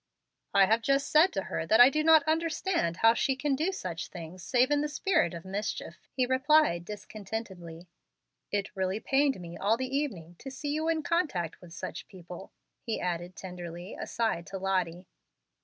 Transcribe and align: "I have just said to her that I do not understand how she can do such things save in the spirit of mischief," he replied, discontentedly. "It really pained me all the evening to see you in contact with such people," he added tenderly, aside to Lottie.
"I 0.55 0.65
have 0.65 0.81
just 0.81 1.11
said 1.11 1.31
to 1.33 1.43
her 1.43 1.67
that 1.67 1.79
I 1.79 1.91
do 1.91 2.03
not 2.03 2.23
understand 2.23 2.97
how 2.97 3.13
she 3.13 3.35
can 3.35 3.55
do 3.55 3.71
such 3.71 4.07
things 4.07 4.41
save 4.41 4.71
in 4.71 4.81
the 4.81 4.89
spirit 4.89 5.35
of 5.35 5.45
mischief," 5.45 6.07
he 6.11 6.25
replied, 6.25 6.85
discontentedly. 6.85 7.87
"It 8.51 8.75
really 8.75 8.99
pained 8.99 9.39
me 9.39 9.57
all 9.59 9.77
the 9.77 9.95
evening 9.95 10.37
to 10.39 10.49
see 10.49 10.69
you 10.71 10.87
in 10.87 11.03
contact 11.03 11.61
with 11.61 11.71
such 11.75 12.07
people," 12.07 12.51
he 12.81 12.99
added 12.99 13.35
tenderly, 13.35 13.93
aside 13.93 14.47
to 14.47 14.57
Lottie. 14.57 15.05